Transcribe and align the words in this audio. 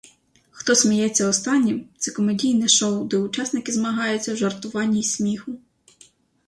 «Хто 0.51 0.75
сміється 0.75 1.27
останнім»– 1.27 1.89
це 1.97 2.11
комедійне 2.11 2.67
шоу, 2.67 3.05
де 3.07 3.17
учасники 3.17 3.71
змагаються 3.71 4.33
в 4.33 4.37
жартуванні 4.37 4.99
і 4.99 5.03
сміху. 5.03 5.51